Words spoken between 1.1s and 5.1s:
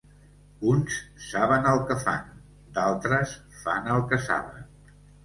saben el que fan; d'altres fan el que saben.